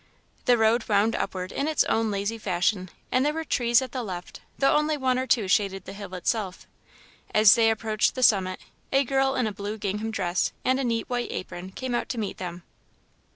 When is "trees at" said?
3.43-3.91